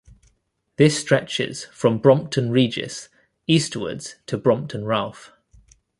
This 0.77 0.99
stretches 0.99 1.65
from 1.65 1.99
"Brompton 1.99 2.49
Regis" 2.49 3.07
eastwards 3.45 4.15
to 4.25 4.35
Brompton 4.35 4.83
Ralph. 4.83 5.31